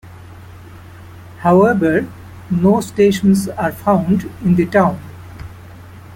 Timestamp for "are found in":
3.49-4.55